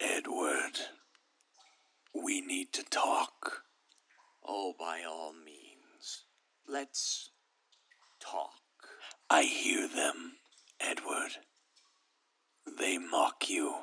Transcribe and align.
Edward, 0.00 0.78
we 2.14 2.40
need 2.40 2.72
to 2.72 2.84
talk. 2.84 3.62
Oh, 4.46 4.74
by 4.78 5.02
all 5.08 5.32
means. 5.32 6.24
Let's 6.68 7.30
talk. 8.20 8.52
I 9.28 9.42
hear 9.42 9.88
them, 9.88 10.34
Edward. 10.80 11.32
They 12.78 12.98
mock 12.98 13.48
you. 13.48 13.74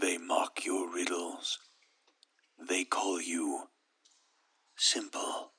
They 0.00 0.18
mock 0.18 0.64
your 0.64 0.92
riddles. 0.92 1.58
They 2.58 2.84
call 2.84 3.20
you 3.20 3.68
simple. 4.76 5.52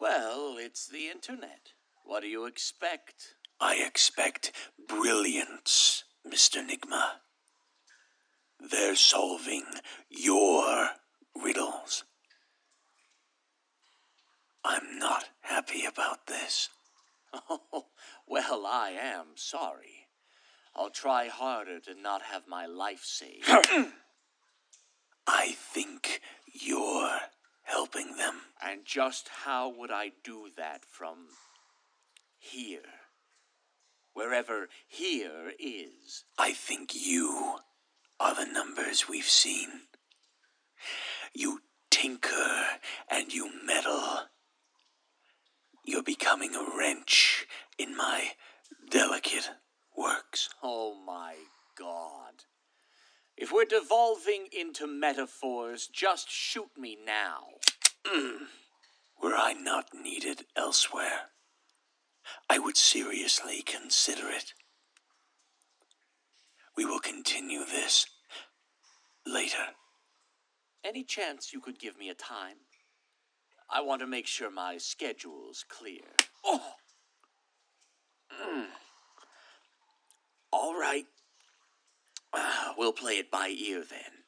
Well, 0.00 0.56
it's 0.58 0.88
the 0.88 1.08
internet. 1.08 1.72
What 2.04 2.22
do 2.22 2.28
you 2.28 2.46
expect? 2.46 3.34
I 3.60 3.76
expect 3.76 4.52
brilliance, 4.88 6.04
Mr. 6.26 6.66
Nigma. 6.66 7.20
They're 8.82 8.96
solving 8.96 9.62
your 10.10 10.90
riddles. 11.40 12.02
I'm 14.64 14.98
not 14.98 15.28
happy 15.42 15.84
about 15.84 16.26
this. 16.26 16.68
Oh, 17.48 17.86
well, 18.26 18.66
I 18.66 18.90
am 19.00 19.36
sorry. 19.36 20.08
I'll 20.74 20.90
try 20.90 21.28
harder 21.28 21.78
to 21.78 21.94
not 21.94 22.22
have 22.22 22.48
my 22.48 22.66
life 22.66 23.04
saved. 23.04 23.48
I 25.28 25.52
think 25.52 26.20
you're 26.52 27.20
helping 27.62 28.16
them. 28.16 28.34
and 28.60 28.84
just 28.84 29.28
how 29.44 29.68
would 29.68 29.92
I 29.92 30.10
do 30.24 30.48
that 30.56 30.84
from 30.84 31.28
here? 32.36 32.98
Wherever 34.12 34.68
here 34.88 35.52
is. 35.60 36.24
I 36.36 36.52
think 36.52 36.90
you 36.94 37.58
are 38.22 38.36
the 38.36 38.44
numbers 38.92 39.08
we've 39.08 39.24
seen. 39.24 39.68
You 41.34 41.60
tinker 41.90 42.66
and 43.10 43.32
you 43.32 43.50
meddle. 43.64 44.28
You're 45.84 46.02
becoming 46.02 46.54
a 46.54 46.66
wrench 46.76 47.46
in 47.78 47.96
my 47.96 48.32
delicate 48.90 49.50
works. 49.96 50.50
Oh 50.62 50.94
my 51.06 51.36
god. 51.78 52.44
If 53.34 53.50
we're 53.50 53.64
devolving 53.64 54.48
into 54.52 54.86
metaphors, 54.86 55.86
just 55.86 56.30
shoot 56.30 56.70
me 56.76 56.98
now. 57.02 57.44
Were 59.22 59.34
I 59.34 59.54
not 59.54 59.86
needed 59.94 60.44
elsewhere, 60.54 61.30
I 62.50 62.58
would 62.58 62.76
seriously 62.76 63.62
consider 63.62 64.28
it. 64.28 64.52
We 66.76 66.84
will 66.84 67.00
continue 67.00 67.64
this 67.64 68.06
later. 69.26 69.74
Any 70.84 71.04
chance 71.04 71.52
you 71.52 71.60
could 71.60 71.78
give 71.78 71.98
me 71.98 72.08
a 72.08 72.14
time? 72.14 72.56
I 73.70 73.80
want 73.80 74.00
to 74.00 74.06
make 74.06 74.26
sure 74.26 74.50
my 74.50 74.78
schedule's 74.78 75.64
clear. 75.68 76.02
Oh! 76.44 76.74
Mm. 78.32 78.66
All 80.52 80.74
right. 80.74 81.06
Ah, 82.34 82.74
we'll 82.76 82.92
play 82.92 83.14
it 83.14 83.30
by 83.30 83.48
ear 83.48 83.84
then. 83.88 84.21